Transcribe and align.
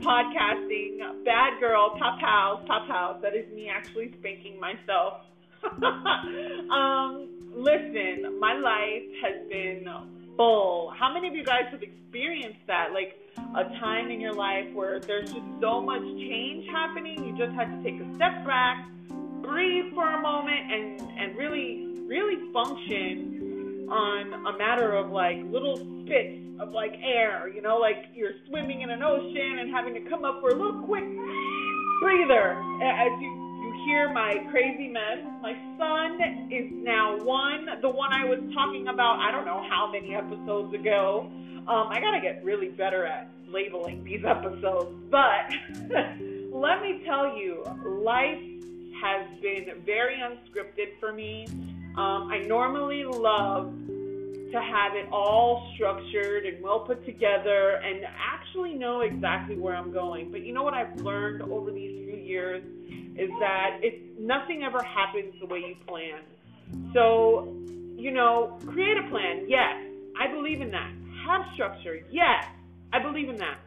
Podcasting. 0.00 1.24
Bad 1.24 1.60
girl, 1.60 1.94
top 1.98 2.20
house, 2.20 2.66
top 2.66 2.88
house. 2.88 3.18
That 3.22 3.34
is 3.34 3.50
me 3.52 3.68
actually 3.68 4.12
spanking 4.18 4.58
myself. 4.58 5.24
um, 6.72 7.28
listen, 7.54 8.38
my 8.40 8.54
life 8.54 9.04
has 9.22 9.46
been 9.50 9.86
full. 10.36 10.92
How 10.98 11.12
many 11.12 11.28
of 11.28 11.34
you 11.34 11.44
guys 11.44 11.64
have 11.70 11.82
experienced 11.82 12.66
that? 12.66 12.92
Like 12.94 13.18
a 13.56 13.64
time 13.78 14.10
in 14.10 14.20
your 14.20 14.32
life 14.32 14.72
where 14.72 15.00
there's 15.00 15.32
just 15.32 15.46
so 15.60 15.82
much 15.82 16.02
change 16.02 16.66
happening, 16.70 17.22
you 17.24 17.36
just 17.36 17.52
had 17.54 17.70
to 17.70 17.82
take 17.82 18.00
a 18.00 18.14
step 18.14 18.46
back, 18.46 18.88
breathe 19.42 19.92
for 19.92 20.08
a 20.08 20.20
moment, 20.20 20.72
and 20.72 21.00
and 21.18 21.36
really 21.36 21.86
really 22.06 22.52
function 22.52 23.29
on 23.90 24.46
a 24.46 24.58
matter 24.58 24.92
of 24.94 25.10
like 25.10 25.38
little 25.50 25.76
spits 25.76 26.38
of 26.60 26.72
like 26.72 26.94
air. 27.02 27.48
You 27.48 27.62
know, 27.62 27.78
like 27.78 28.06
you're 28.14 28.34
swimming 28.48 28.82
in 28.82 28.90
an 28.90 29.02
ocean 29.02 29.58
and 29.60 29.70
having 29.70 29.94
to 29.94 30.00
come 30.08 30.24
up 30.24 30.40
for 30.40 30.50
a 30.50 30.54
little 30.54 30.82
quick 30.82 31.04
breather 32.00 32.52
as 32.82 33.12
you 33.20 33.50
you 33.60 33.72
hear 33.84 34.12
my 34.12 34.38
crazy 34.50 34.88
mess. 34.88 35.18
My 35.42 35.54
son 35.78 36.50
is 36.50 36.70
now 36.72 37.18
one, 37.22 37.66
the 37.82 37.90
one 37.90 38.12
I 38.12 38.24
was 38.24 38.38
talking 38.54 38.88
about, 38.88 39.18
I 39.18 39.30
don't 39.30 39.44
know 39.44 39.62
how 39.68 39.90
many 39.92 40.14
episodes 40.14 40.72
ago. 40.74 41.30
Um, 41.68 41.88
I 41.90 42.00
got 42.00 42.12
to 42.12 42.20
get 42.20 42.42
really 42.42 42.68
better 42.68 43.04
at 43.04 43.30
labeling 43.48 44.02
these 44.02 44.24
episodes. 44.24 44.90
But 45.10 45.52
let 46.52 46.82
me 46.82 47.02
tell 47.04 47.36
you, 47.36 47.62
life 47.84 48.40
has 49.02 49.26
been 49.40 49.82
very 49.84 50.16
unscripted 50.16 50.98
for 50.98 51.12
me. 51.12 51.46
Um, 51.96 52.30
I 52.30 52.38
normally 52.46 53.04
love 53.04 53.72
to 53.86 54.60
have 54.60 54.94
it 54.94 55.08
all 55.12 55.70
structured 55.74 56.44
and 56.44 56.62
well 56.62 56.80
put 56.80 57.04
together 57.06 57.80
and 57.84 58.04
actually 58.18 58.74
know 58.74 59.00
exactly 59.00 59.56
where 59.56 59.76
I'm 59.76 59.92
going. 59.92 60.30
But 60.30 60.44
you 60.44 60.52
know 60.52 60.62
what 60.62 60.74
I've 60.74 60.96
learned 61.00 61.42
over 61.42 61.70
these 61.70 62.04
few 62.04 62.18
years? 62.18 62.62
is 63.20 63.30
that 63.38 63.80
it 63.82 64.18
nothing 64.18 64.62
ever 64.62 64.82
happens 64.82 65.34
the 65.40 65.46
way 65.46 65.58
you 65.58 65.76
plan. 65.86 66.20
So, 66.94 67.54
you 67.96 68.10
know, 68.10 68.58
create 68.66 68.96
a 68.96 69.08
plan. 69.10 69.44
Yes, 69.46 69.76
I 70.18 70.28
believe 70.28 70.60
in 70.60 70.70
that. 70.70 70.92
Have 71.26 71.42
structure. 71.54 72.00
Yes, 72.10 72.44
I 72.92 72.98
believe 72.98 73.28
in 73.28 73.36
that. 73.36 73.58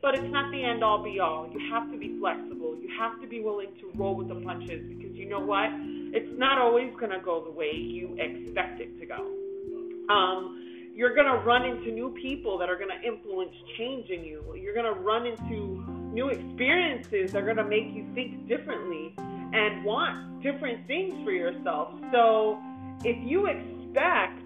But 0.00 0.16
it's 0.16 0.32
not 0.32 0.50
the 0.50 0.62
end 0.62 0.82
all 0.82 1.02
be 1.02 1.20
all. 1.20 1.48
You 1.52 1.60
have 1.70 1.90
to 1.90 1.98
be 1.98 2.18
flexible. 2.18 2.76
You 2.80 2.88
have 2.98 3.20
to 3.20 3.26
be 3.26 3.40
willing 3.40 3.68
to 3.80 3.90
roll 3.94 4.14
with 4.14 4.28
the 4.28 4.34
punches 4.36 4.82
because 4.88 5.16
you 5.16 5.28
know 5.28 5.40
what? 5.40 5.70
It's 6.12 6.38
not 6.38 6.58
always 6.58 6.92
going 7.00 7.10
to 7.10 7.20
go 7.24 7.42
the 7.42 7.50
way 7.50 7.72
you 7.74 8.14
expect 8.18 8.80
it 8.80 9.00
to 9.00 9.06
go. 9.06 10.12
Um, 10.12 10.58
you're 10.94 11.14
going 11.14 11.26
to 11.26 11.38
run 11.38 11.64
into 11.64 11.90
new 11.90 12.14
people 12.20 12.58
that 12.58 12.68
are 12.68 12.76
going 12.76 12.90
to 12.90 13.06
influence 13.06 13.54
change 13.78 14.10
in 14.10 14.22
you. 14.22 14.54
You're 14.60 14.74
going 14.74 14.92
to 14.92 15.00
run 15.00 15.26
into 15.26 15.82
new 16.12 16.28
experiences 16.28 17.32
that 17.32 17.42
are 17.42 17.46
going 17.46 17.56
to 17.56 17.64
make 17.64 17.94
you 17.94 18.06
think 18.14 18.46
differently 18.46 19.14
and 19.18 19.84
want 19.84 20.42
different 20.42 20.86
things 20.86 21.14
for 21.24 21.32
yourself. 21.32 21.94
So 22.12 22.60
if 23.04 23.16
you 23.26 23.46
expect 23.46 24.42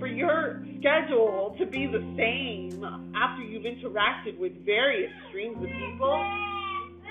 for 0.00 0.08
your 0.08 0.64
schedule 0.80 1.54
to 1.58 1.66
be 1.66 1.86
the 1.86 2.02
same 2.16 2.82
after 3.14 3.44
you've 3.44 3.62
interacted 3.62 4.38
with 4.38 4.64
various 4.64 5.12
streams 5.28 5.56
of 5.58 5.70
people, 5.70 6.14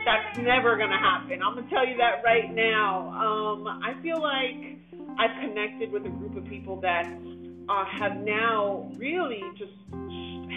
that's 0.05 0.37
never 0.37 0.77
to 0.91 0.97
happen. 0.97 1.41
I'm 1.41 1.55
to 1.55 1.69
tell 1.69 1.85
you 1.85 1.97
that 1.97 2.23
right 2.23 2.53
now. 2.53 3.09
Um, 3.09 3.67
I 3.67 3.99
feel 4.01 4.21
like 4.21 4.77
I've 5.17 5.41
connected 5.41 5.91
with 5.91 6.05
a 6.05 6.09
group 6.09 6.37
of 6.37 6.45
people 6.45 6.79
that 6.81 7.05
uh, 7.67 7.85
have 7.85 8.17
now 8.17 8.91
really 8.97 9.41
just 9.57 9.73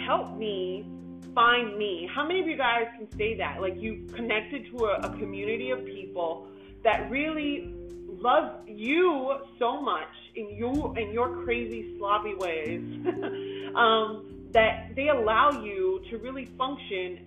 helped 0.05 0.37
me 0.37 0.85
find 1.33 1.77
me. 1.77 2.09
How 2.13 2.27
many 2.27 2.39
of 2.41 2.47
you 2.47 2.57
guys 2.57 2.85
can 2.97 3.09
say 3.17 3.35
that? 3.37 3.61
Like 3.61 3.75
you 3.77 4.07
connected 4.15 4.67
to 4.71 4.85
a, 4.85 4.99
a 5.01 5.09
community 5.17 5.71
of 5.71 5.85
people 5.85 6.47
that 6.83 7.09
really 7.09 7.73
love 8.07 8.67
you 8.67 9.33
so 9.57 9.81
much 9.81 10.07
in 10.35 10.49
you 10.49 10.93
in 10.97 11.11
your 11.11 11.43
crazy 11.43 11.95
sloppy 11.97 12.35
ways 12.35 12.81
um, 13.75 14.47
that 14.51 14.89
they 14.95 15.09
allow 15.09 15.51
you 15.63 16.01
to 16.09 16.17
really 16.17 16.45
function 16.57 17.25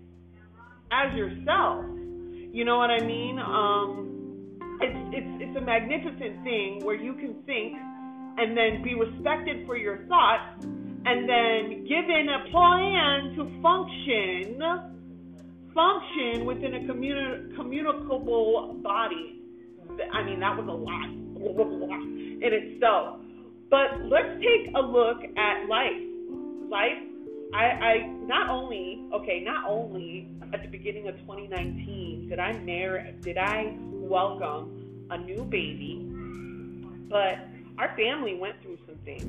as 0.91 1.15
yourself. 1.15 1.85
You 2.53 2.67
know 2.67 2.77
what 2.77 2.91
I 2.91 3.01
mean? 3.01 3.39
Um, 3.39 4.59
it's 4.81 5.17
it's 5.17 5.43
it's 5.43 5.57
a 5.57 5.61
magnificent 5.63 6.45
thing 6.45 6.85
where 6.85 6.95
you 6.95 7.15
can 7.15 7.43
think 7.47 7.75
and 8.37 8.55
then 8.55 8.83
be 8.83 8.95
respected 8.95 9.67
for 9.67 9.77
your 9.77 10.05
thoughts 10.07 10.67
and 11.05 11.27
then 11.27 11.85
given 11.89 12.29
a 12.29 12.51
plan 12.51 13.35
to 13.37 13.49
function 13.63 14.61
function 15.75 16.45
within 16.45 16.75
a 16.75 16.81
communi- 16.81 17.57
communicable 17.57 18.79
body. 18.83 19.41
I 20.13 20.23
mean, 20.23 20.41
that 20.41 20.55
was 20.55 20.69
a 20.69 20.73
lot 20.73 21.09
in 21.09 22.41
itself. 22.43 23.21
But 23.71 24.05
let's 24.05 24.29
take 24.43 24.75
a 24.75 24.81
look 24.81 25.25
at 25.39 25.69
life. 25.69 26.03
Life, 26.69 27.01
I, 27.55 27.65
I 27.65 28.07
not 28.27 28.49
only 28.49 29.05
okay, 29.13 29.43
not 29.45 29.69
only 29.69 30.29
at 30.53 30.63
the 30.63 30.69
beginning 30.69 31.09
of 31.09 31.19
2019 31.21 32.29
did 32.29 32.39
I 32.39 32.53
marry, 32.53 33.15
did 33.21 33.37
I 33.37 33.77
welcome 33.81 35.07
a 35.11 35.19
new 35.19 35.45
baby, 35.45 36.09
but 37.11 37.47
our 37.79 37.95
family 37.97 38.37
went 38.37 38.61
through 38.63 38.79
some 38.87 38.97
things. 39.05 39.23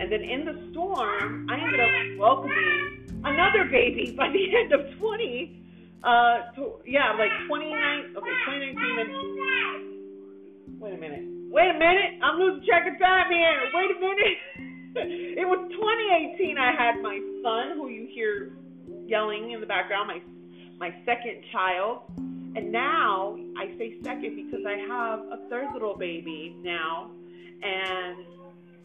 And 0.00 0.10
then 0.10 0.22
in 0.22 0.44
the 0.44 0.70
storm, 0.72 1.46
I 1.50 1.60
ended 1.60 1.80
up 1.80 2.18
welcoming 2.18 3.22
another 3.24 3.64
baby 3.70 4.14
by 4.16 4.28
the 4.28 4.56
end 4.56 4.72
of 4.72 4.98
20. 4.98 5.58
Uh, 6.02 6.50
to, 6.56 6.82
yeah, 6.84 7.12
like 7.12 7.30
29. 7.46 8.16
Okay, 8.16 8.34
2019. 8.46 8.98
And, 8.98 10.80
wait 10.80 10.94
a 10.94 10.98
minute. 10.98 11.22
Wait 11.52 11.70
a 11.70 11.78
minute. 11.78 12.18
I'm 12.22 12.40
losing 12.40 12.66
track 12.66 12.92
of 12.92 12.98
time 12.98 13.30
here. 13.30 13.70
Wait 13.72 13.90
a 13.90 14.00
minute. 14.00 14.38
it 14.94 15.46
was 15.46 15.70
2018. 15.70 16.58
I 16.58 16.72
had 16.72 17.02
my 17.02 17.18
son, 17.42 17.76
who 17.76 17.88
you 17.88 18.08
hear 18.12 18.52
yelling 19.06 19.52
in 19.52 19.60
the 19.60 19.66
background, 19.66 20.08
my 20.08 20.20
my 20.78 20.94
second 21.06 21.42
child. 21.52 22.02
And 22.54 22.70
now 22.70 23.38
I 23.56 23.68
say 23.78 23.96
second 24.02 24.36
because 24.36 24.66
I 24.66 24.76
have 24.88 25.20
a 25.20 25.48
third 25.48 25.72
little 25.72 25.96
baby 25.96 26.54
now 26.62 27.10
and 27.62 28.26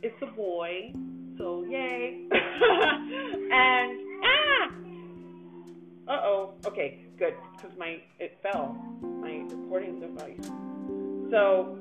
it's 0.04 0.16
a 0.22 0.28
boy, 0.28 0.94
so 1.38 1.66
yay. 1.68 2.28
and 2.32 4.00
ah, 4.24 4.70
uh 6.08 6.22
oh, 6.24 6.54
okay, 6.66 7.06
good, 7.18 7.34
because 7.56 7.76
my 7.78 7.98
it 8.20 8.38
fell, 8.44 8.78
my 9.02 9.44
recording 9.50 10.00
device. 10.00 10.52
So 11.32 11.78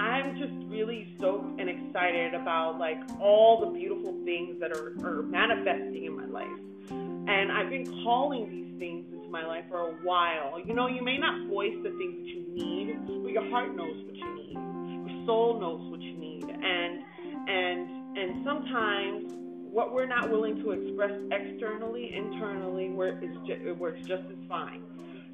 I'm 0.00 0.36
just 0.36 0.52
really 0.68 1.14
stoked 1.16 1.59
excited 1.90 2.34
about 2.34 2.78
like 2.78 2.98
all 3.20 3.60
the 3.60 3.78
beautiful 3.78 4.14
things 4.24 4.60
that 4.60 4.70
are, 4.76 4.94
are 5.04 5.22
manifesting 5.22 6.04
in 6.04 6.16
my 6.16 6.26
life. 6.26 6.46
And 6.90 7.50
I've 7.50 7.70
been 7.70 7.86
calling 8.04 8.48
these 8.48 8.78
things 8.78 9.06
into 9.12 9.28
my 9.28 9.44
life 9.44 9.64
for 9.68 9.78
a 9.78 9.92
while. 10.04 10.60
You 10.64 10.74
know, 10.74 10.86
you 10.86 11.02
may 11.02 11.18
not 11.18 11.48
voice 11.48 11.74
the 11.82 11.90
things 11.90 12.16
that 12.16 12.26
you 12.26 12.44
need, 12.54 13.22
but 13.22 13.32
your 13.32 13.48
heart 13.50 13.76
knows 13.76 13.96
what 14.04 14.16
you 14.16 14.36
need 14.36 14.54
Your 14.54 15.26
soul 15.26 15.60
knows 15.60 15.90
what 15.90 16.00
you 16.00 16.16
need 16.16 16.44
and 16.44 17.02
and 17.48 18.18
and 18.18 18.44
sometimes 18.44 19.32
what 19.72 19.94
we're 19.94 20.06
not 20.06 20.30
willing 20.30 20.56
to 20.62 20.72
express 20.72 21.12
externally 21.30 22.12
internally 22.14 22.90
works 22.90 23.24
it 23.46 23.78
works 23.78 24.00
just 24.00 24.24
as 24.24 24.48
fine 24.48 24.82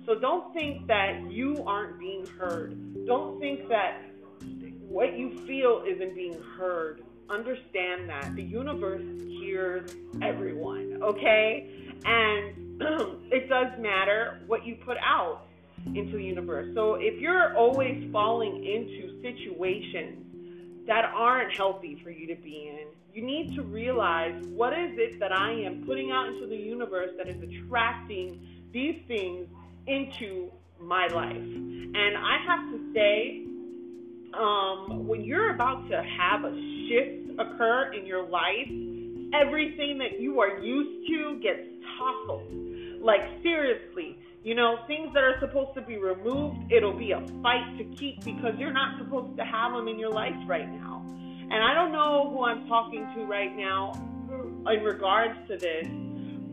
so 0.05 0.19
don't 0.19 0.53
think 0.53 0.87
that 0.87 1.31
you 1.31 1.65
aren't 1.67 1.99
being 1.99 2.27
heard 2.39 2.77
don't 3.07 3.41
think 3.41 3.67
that 3.69 4.03
what 4.97 5.19
you 5.19 5.29
feel 5.47 5.85
isn't 5.87 6.15
being 6.15 6.41
heard 6.57 7.05
understand 7.29 8.09
that 8.09 8.35
the 8.35 8.43
universe 8.43 9.03
hears 9.29 9.95
everyone 10.23 10.99
okay 11.03 11.69
and 12.07 12.81
it 13.31 13.47
does 13.47 13.67
matter 13.79 14.41
what 14.47 14.65
you 14.65 14.75
put 14.75 14.97
out 15.05 15.43
into 15.95 16.17
the 16.17 16.25
universe. 16.25 16.75
So 16.75 16.95
if 16.95 17.21
you're 17.21 17.55
always 17.57 18.11
falling 18.11 18.65
into 18.65 19.21
situations 19.21 20.25
that 20.87 21.05
aren't 21.15 21.55
healthy 21.55 22.01
for 22.03 22.11
you 22.11 22.27
to 22.35 22.41
be 22.41 22.69
in, 22.69 22.87
you 23.13 23.23
need 23.23 23.55
to 23.57 23.63
realize 23.63 24.43
what 24.47 24.73
is 24.73 24.93
it 24.97 25.21
that 25.21 25.31
I 25.31 25.53
am 25.53 25.85
putting 25.85 26.11
out 26.11 26.29
into 26.29 26.47
the 26.47 26.57
universe 26.57 27.11
that 27.19 27.29
is 27.29 27.37
attracting 27.43 28.41
these 28.73 29.03
things 29.07 29.47
into 29.87 30.51
my 30.81 31.07
life. 31.09 31.37
And 31.37 32.17
I 32.17 32.39
have 32.47 32.71
to 32.71 32.93
say, 32.95 33.43
um, 34.37 35.07
when 35.07 35.25
you're 35.25 35.55
about 35.55 35.89
to 35.91 36.03
have 36.03 36.45
a 36.45 36.55
shift 36.89 37.39
occur 37.39 37.93
in 37.93 38.07
your 38.07 38.29
life, 38.29 38.69
everything 39.35 39.99
that 39.99 40.21
you 40.21 40.41
are 40.41 40.59
used 40.59 41.09
to 41.09 41.41
gets 41.41 41.63
toppled. 41.99 42.53
Like, 43.01 43.21
seriously, 43.43 44.19
you 44.43 44.55
know, 44.55 44.79
things 44.87 45.13
that 45.15 45.25
are 45.25 45.39
supposed 45.41 45.75
to 45.75 45.83
be 45.83 45.97
removed, 45.97 46.73
it'll 46.73 46.97
be 46.97 47.13
a 47.13 47.21
fight 47.43 47.79
to 47.79 47.85
keep 47.97 48.25
because 48.25 48.55
you're 48.59 48.73
not 48.73 48.99
supposed 48.99 49.37
to 49.37 49.45
have 49.45 49.73
them 49.73 49.89
in 49.89 49.99
your 49.99 50.13
life 50.13 50.37
right 50.47 50.69
now. 50.69 51.05
And 51.09 51.55
I 51.55 51.75
don't 51.75 51.93
know 51.93 52.31
who 52.31 52.45
I'm 52.45 52.67
talking 52.69 53.07
to 53.15 53.25
right 53.25 53.57
now 53.57 53.93
in 54.73 54.83
regards 54.83 55.35
to 55.49 55.57
this, 55.57 55.87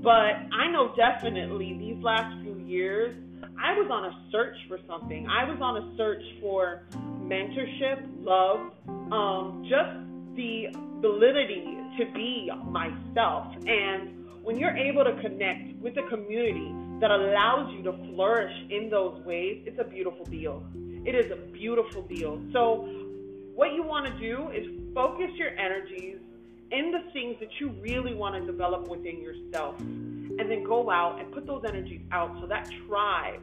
But 0.03 0.35
I 0.51 0.69
know 0.69 0.93
definitely 0.97 1.77
these 1.79 2.03
last 2.03 2.41
few 2.41 2.59
years, 2.59 3.15
I 3.63 3.71
was 3.79 3.89
on 3.89 4.03
a 4.03 4.11
search 4.29 4.57
for 4.67 4.77
something. 4.87 5.25
I 5.29 5.49
was 5.49 5.57
on 5.61 5.77
a 5.77 5.95
search 5.95 6.21
for 6.41 6.83
mentorship, 7.23 8.03
love, 8.19 8.59
um, 9.09 9.63
just 9.63 10.35
the 10.35 10.67
validity 10.99 11.77
to 11.97 12.11
be 12.13 12.51
myself. 12.65 13.55
And 13.65 14.43
when 14.43 14.57
you're 14.59 14.75
able 14.75 15.05
to 15.05 15.15
connect 15.21 15.79
with 15.81 15.95
a 15.95 16.03
community 16.09 16.75
that 16.99 17.09
allows 17.09 17.73
you 17.73 17.83
to 17.83 17.93
flourish 18.13 18.51
in 18.69 18.89
those 18.89 19.23
ways, 19.23 19.63
it's 19.65 19.79
a 19.79 19.85
beautiful 19.85 20.25
deal. 20.25 20.61
It 21.05 21.15
is 21.15 21.31
a 21.31 21.37
beautiful 21.53 22.01
deal. 22.01 22.43
So, 22.51 22.83
what 23.55 23.71
you 23.73 23.83
want 23.83 24.07
to 24.07 24.19
do 24.19 24.49
is 24.49 24.67
focus 24.93 25.29
your 25.35 25.57
energies 25.57 26.17
in 26.73 26.91
the 26.91 27.01
things 27.13 27.37
that 27.39 27.49
you 27.59 27.69
really 27.79 28.15
want 28.15 28.35
to 28.35 28.51
develop 28.51 28.87
within 28.87 29.21
yourself 29.21 29.79
and 29.79 30.49
then 30.49 30.63
go 30.63 30.89
out 30.89 31.19
and 31.19 31.31
put 31.31 31.45
those 31.45 31.63
energies 31.67 32.01
out 32.11 32.35
so 32.41 32.47
that 32.47 32.67
tribe 32.87 33.39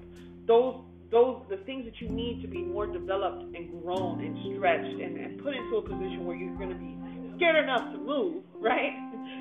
those 0.47 0.83
those 1.13 1.41
the 1.49 1.57
things 1.59 1.85
that 1.85 2.01
you 2.01 2.09
need 2.09 2.43
to 2.43 2.49
be 2.49 2.63
more 2.63 2.87
developed 2.87 3.43
and 3.55 3.83
grown 3.83 4.21
and 4.21 4.37
stretched 4.57 5.01
and, 5.01 5.17
and 5.17 5.43
put 5.43 5.55
into 5.55 5.77
a 5.77 5.83
position 5.83 6.25
where 6.27 6.37
you're 6.37 6.57
going 6.57 6.71
to 6.71 6.75
be 6.75 6.97
scared 7.37 7.63
enough 7.63 7.93
to 7.93 7.99
move 7.99 8.43
right? 8.59 8.93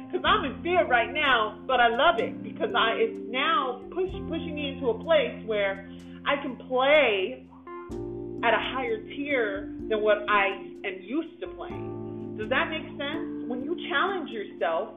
Because 0.05 0.23
i'm 0.23 0.45
in 0.45 0.61
fear 0.61 0.85
right 0.85 1.11
now 1.11 1.59
but 1.65 1.79
i 1.79 1.87
love 1.87 2.19
it 2.19 2.43
because 2.43 2.73
i 2.75 2.91
it's 2.93 3.19
now 3.29 3.81
push 3.89 4.11
pushing 4.29 4.53
me 4.53 4.69
into 4.69 4.89
a 4.89 5.03
place 5.03 5.43
where 5.45 5.89
i 6.25 6.35
can 6.43 6.55
play 6.55 7.43
at 8.43 8.53
a 8.53 8.61
higher 8.71 9.01
tier 9.15 9.73
than 9.89 10.01
what 10.01 10.17
i 10.29 10.47
am 10.85 11.01
used 11.01 11.39
to 11.41 11.47
playing 11.47 11.98
does 12.39 12.49
that 12.49 12.69
make 12.69 12.87
sense 12.97 13.47
when 13.47 13.63
you 13.63 13.75
challenge 13.89 14.31
yourself 14.31 14.95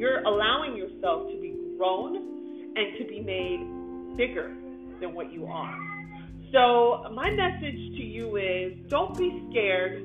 you're 0.00 0.22
allowing 0.22 0.76
yourself 0.76 1.30
to 1.30 1.38
be 1.42 1.54
grown 1.76 2.16
and 2.16 2.98
to 2.98 3.04
be 3.04 3.20
made 3.20 4.16
bigger 4.16 4.48
than 4.98 5.12
what 5.12 5.30
you 5.30 5.44
are. 5.44 5.78
So, 6.52 7.06
my 7.12 7.30
message 7.30 7.76
to 7.98 8.02
you 8.02 8.36
is 8.36 8.72
don't 8.88 9.14
be 9.16 9.46
scared 9.50 10.02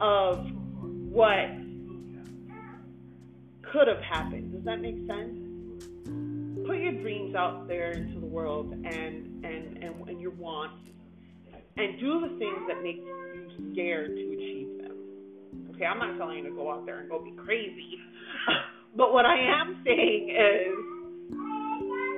of 0.00 0.46
what 0.80 1.50
could 3.70 3.86
have 3.86 4.00
happened. 4.00 4.52
Does 4.52 4.64
that 4.64 4.80
make 4.80 4.96
sense? 5.06 5.36
Put 6.66 6.78
your 6.78 6.92
dreams 6.92 7.34
out 7.34 7.68
there 7.68 7.90
into 7.90 8.20
the 8.20 8.26
world 8.26 8.72
and 8.72 9.44
and 9.44 9.84
and, 9.84 10.08
and 10.08 10.20
your 10.22 10.30
wants 10.30 10.74
and 11.76 12.00
do 12.00 12.28
the 12.28 12.38
things 12.38 12.58
that 12.66 12.82
make 12.82 12.96
you 12.96 13.72
scared 13.72 14.16
to 14.16 14.22
achieve. 14.32 14.77
Okay, 15.74 15.84
I'm 15.84 15.98
not 15.98 16.16
telling 16.18 16.38
you 16.38 16.44
to 16.44 16.54
go 16.54 16.72
out 16.72 16.86
there 16.86 16.98
and 16.98 17.08
go 17.08 17.22
be 17.22 17.32
crazy. 17.32 17.98
but 18.96 19.12
what 19.12 19.24
I 19.24 19.38
am 19.38 19.80
saying 19.84 20.30
is 20.30 20.74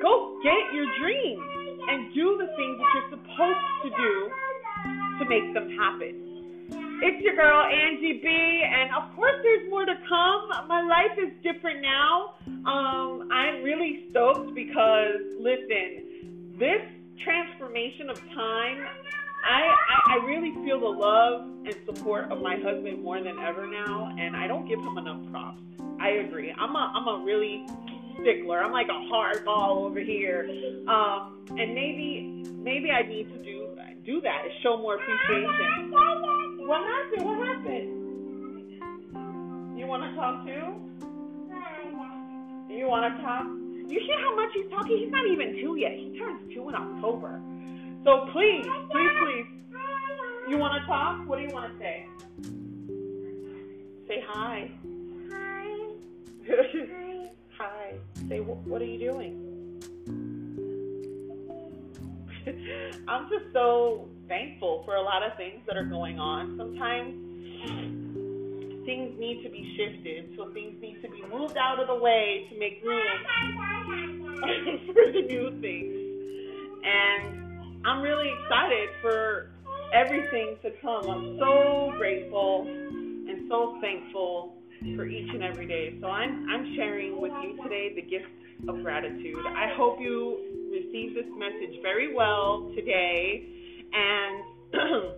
go 0.03 0.41
get 0.43 0.75
your 0.75 0.87
dreams 0.99 1.43
and 1.89 2.15
do 2.15 2.39
the 2.39 2.47
things 2.57 2.79
that 2.79 2.89
you're 2.95 3.11
supposed 3.11 3.67
to 3.85 3.91
do 3.91 4.31
to 5.19 5.29
make 5.29 5.53
them 5.55 5.77
happen. 5.77 6.31
It's 7.03 7.25
your 7.25 7.35
girl 7.35 7.65
Angie 7.65 8.21
B, 8.23 8.29
and 8.29 8.95
of 8.95 9.17
course 9.17 9.37
there's 9.43 9.69
more 9.71 9.87
to 9.87 9.95
come. 10.09 10.69
My 10.69 10.83
life 10.83 11.17
is 11.19 11.33
different 11.43 11.81
now. 11.81 12.35
Um, 12.47 13.29
I'm 13.33 13.63
really 13.63 14.07
stoked 14.11 14.55
because 14.55 15.17
listen, 15.41 16.57
this 16.59 16.83
transformation 17.25 18.11
of 18.11 18.19
time, 18.35 18.87
I, 19.45 19.75
I 19.89 20.15
I 20.15 20.27
really 20.27 20.53
feel 20.65 20.81
the 20.81 20.87
love 20.87 21.49
and 21.65 21.75
support 21.87 22.31
of 22.31 22.41
my 22.41 22.57
husband 22.57 23.03
more 23.03 23.23
than 23.23 23.39
ever 23.39 23.67
now, 23.67 24.15
and 24.19 24.37
I 24.37 24.47
don't 24.47 24.67
give 24.69 24.81
him 24.81 24.99
enough 24.99 25.21
props. 25.31 25.63
I 26.01 26.11
agree. 26.11 26.53
I'm 26.59 26.75
a 26.75 26.93
I'm 26.95 27.09
a 27.09 27.25
really 27.25 27.67
stickler. 28.21 28.63
I'm 28.63 28.73
like 28.73 28.89
a 28.89 29.09
hard 29.09 29.45
ball 29.45 29.85
over 29.85 30.01
here. 30.01 30.49
Um, 30.89 31.45
and 31.51 31.75
maybe 31.75 32.45
maybe 32.57 32.91
I 32.91 33.03
need 33.03 33.29
to 33.33 33.39
do 33.43 33.61
do 34.05 34.21
that 34.23 34.43
show 34.63 34.77
more 34.79 34.97
appreciation. 34.97 35.91
What 36.67 36.83
happened? 36.83 37.25
What 37.25 37.47
happened? 37.47 37.89
You 39.79 39.87
want 39.87 40.03
to 40.03 40.15
talk 40.15 40.45
too? 40.47 40.75
You 42.75 42.87
want 42.87 43.17
to 43.17 43.23
talk? 43.23 43.47
You 43.91 44.01
see 44.01 44.17
how 44.21 44.35
much 44.37 44.51
he's 44.55 44.71
talking? 44.71 44.97
He's 44.99 45.11
not 45.11 45.27
even 45.27 45.59
two 45.61 45.77
yet. 45.77 45.93
He 45.93 46.17
turns 46.19 46.41
two 46.55 46.69
in 46.69 46.75
October. 46.75 47.41
So 48.05 48.27
please, 48.33 48.67
please, 48.91 49.11
please. 49.21 49.47
You 50.49 50.57
want 50.57 50.81
to 50.81 50.87
talk? 50.87 51.29
What 51.29 51.37
do 51.37 51.43
you 51.43 51.51
want 51.53 51.73
to 51.73 51.79
say? 51.79 52.07
Say 54.09 54.25
hi. 54.27 54.71
Hi. 55.31 55.91
hi. 57.59 57.95
Say, 58.29 58.39
what 58.41 58.81
are 58.81 58.87
you 58.87 58.99
doing? 58.99 59.47
I'm 63.09 63.29
just 63.29 63.53
so 63.53 64.09
thankful 64.29 64.83
for 64.87 64.95
a 64.95 65.03
lot 65.03 65.23
of 65.23 65.37
things 65.37 65.61
that 65.67 65.77
are 65.77 65.85
going 65.85 66.19
on. 66.19 66.57
Sometimes 66.57 67.13
things 68.87 69.13
need 69.19 69.43
to 69.45 69.51
be 69.51 69.77
shifted, 69.77 70.33
so 70.39 70.51
things 70.55 70.81
need 70.81 71.03
to 71.03 71.09
be 71.11 71.23
moved 71.31 71.59
out 71.59 71.79
of 71.79 71.87
the 71.87 71.95
way 71.95 72.47
to 72.51 72.59
make 72.59 72.83
room 72.83 73.03
for 74.87 75.13
the 75.13 75.21
new 75.29 75.61
things. 75.61 75.95
And 76.83 77.50
I'm 77.85 78.03
really 78.03 78.31
excited 78.43 78.89
for 79.01 79.51
everything 79.95 80.57
to 80.63 80.71
come. 80.83 81.09
I'm 81.09 81.39
so 81.39 81.93
grateful 81.97 82.67
and 82.67 83.49
so 83.49 83.79
thankful 83.81 84.57
for 84.97 85.07
each 85.07 85.33
and 85.33 85.43
every 85.43 85.67
day. 85.67 85.97
So 86.01 86.09
I'm 86.09 86.49
I'm 86.51 86.75
sharing 86.77 87.21
with 87.21 87.33
you 87.43 87.57
today 87.63 87.93
the 87.95 88.03
gift 88.03 88.27
of 88.69 88.83
gratitude. 88.83 89.39
I 89.47 89.73
hope 89.77 89.99
you 89.99 90.69
receive 90.71 91.15
this 91.15 91.27
message 91.39 91.81
very 91.83 92.15
well 92.15 92.71
today 92.77 93.49
and 93.93 94.45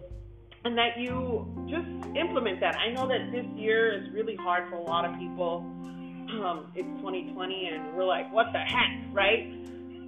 and 0.65 0.79
that 0.79 0.99
you 0.99 1.47
just 1.69 2.17
implement 2.17 2.61
that. 2.61 2.77
I 2.77 2.93
know 2.93 3.09
that 3.09 3.33
this 3.33 3.47
year 3.57 3.93
is 3.93 4.13
really 4.13 4.37
hard 4.37 4.71
for 4.71 4.77
a 4.77 4.83
lot 4.83 5.05
of 5.05 5.19
people. 5.19 5.67
Um, 6.31 6.73
it's 6.77 6.89
2020 6.99 7.71
and 7.75 7.97
we're 7.97 8.05
like, 8.05 8.33
what 8.33 8.47
the 8.53 8.61
heck, 8.61 9.13
right? 9.13 9.53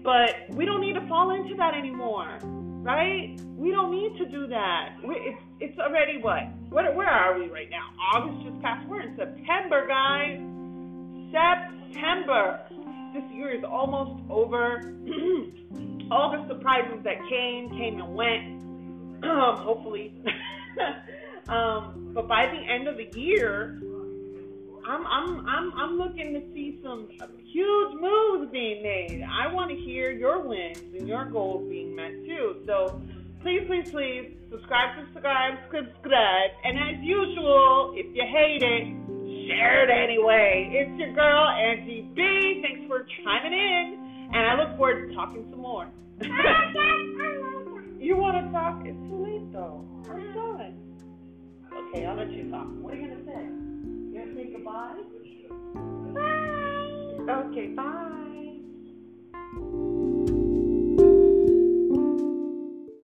But 0.04 0.30
we 0.50 0.64
don't 0.64 0.80
need 0.80 0.94
to 0.94 1.08
fall 1.08 1.34
into 1.34 1.56
that 1.56 1.74
anymore 1.74 2.38
right? 2.84 3.40
We 3.56 3.70
don't 3.70 3.90
need 3.90 4.16
to 4.18 4.26
do 4.26 4.46
that. 4.48 4.96
We, 5.02 5.14
it's 5.14 5.42
it's 5.58 5.78
already 5.78 6.18
what? 6.18 6.44
What? 6.68 6.94
Where 6.94 7.08
are 7.08 7.38
we 7.38 7.48
right 7.48 7.70
now? 7.70 7.88
August 8.12 8.44
just 8.44 8.62
passed. 8.62 8.86
We're 8.86 9.00
in 9.00 9.16
September, 9.16 9.88
guys. 9.88 10.38
September. 11.32 12.60
This 13.14 13.24
year 13.32 13.50
is 13.56 13.64
almost 13.64 14.22
over. 14.30 14.94
All 16.10 16.30
the 16.30 16.46
surprises 16.46 16.98
that 17.04 17.16
came 17.30 17.70
came 17.70 17.98
and 17.98 18.14
went. 18.14 19.24
hopefully. 19.64 20.12
um, 21.48 22.10
but 22.14 22.28
by 22.28 22.46
the 22.46 22.58
end 22.70 22.86
of 22.86 22.98
the 22.98 23.08
year, 23.18 23.80
I'm 24.86 25.06
I'm 25.06 25.46
I'm 25.46 25.72
I'm 25.72 25.96
looking 25.96 26.34
to 26.34 26.40
see 26.52 26.78
some 26.82 27.08
huge 27.08 27.94
moves 27.94 28.02
being 28.54 28.82
made. 28.84 29.26
I 29.28 29.52
want 29.52 29.68
to 29.70 29.76
hear 29.76 30.12
your 30.12 30.40
wins 30.40 30.78
and 30.96 31.08
your 31.08 31.26
goals 31.26 31.68
being 31.68 31.94
met 31.94 32.12
too. 32.24 32.62
So 32.66 33.02
please, 33.42 33.64
please, 33.66 33.90
please 33.90 34.30
subscribe, 34.48 34.96
subscribe, 35.04 35.58
subscribe. 35.74 36.50
And 36.62 36.78
as 36.78 37.02
usual, 37.02 37.92
if 37.96 38.06
you 38.14 38.22
hate 38.22 38.62
it, 38.62 38.94
share 39.50 39.82
it 39.82 39.90
anyway. 39.90 40.70
It's 40.70 40.96
your 41.00 41.12
girl 41.14 41.48
Angie 41.48 42.08
B. 42.14 42.62
Thanks 42.62 42.86
for 42.86 43.04
chiming 43.24 43.52
in, 43.52 44.30
and 44.32 44.46
I 44.46 44.54
look 44.54 44.78
forward 44.78 45.08
to 45.08 45.14
talking 45.14 45.44
some 45.50 45.60
more. 45.60 45.90
you 47.98 48.16
want 48.16 48.38
to 48.38 48.52
talk? 48.52 48.86
It's 48.86 48.96
too 49.10 49.18
late 49.18 49.52
though. 49.52 49.84
I'm 50.08 50.32
done. 50.32 50.78
Okay, 51.90 52.06
I'll 52.06 52.16
let 52.16 52.30
you 52.30 52.48
talk. 52.52 52.68
What 52.80 52.94
are 52.94 52.96
you 52.98 53.08
gonna 53.08 53.24
say? 53.26 53.50
You 54.14 54.14
gonna 54.14 54.34
say 54.38 54.46
goodbye? 54.54 55.02
Bye. 56.14 57.34
Okay, 57.50 57.66
bye. 57.74 58.23